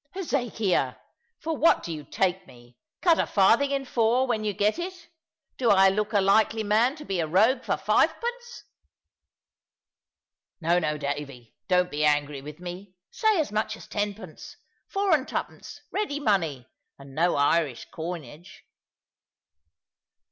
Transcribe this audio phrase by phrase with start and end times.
[0.15, 0.95] "Hezekiah,
[1.37, 2.75] for what do you take me?
[3.03, 5.09] Cut a farthing in four, when you get it.
[5.59, 8.63] Do I look a likely man to be a rogue for fivepence?"
[10.59, 12.95] "No, no, Davy; don't be angry with me.
[13.11, 14.57] Say as much as tenpence.
[14.87, 18.63] Four and twopence, ready money; and no Irish coinage."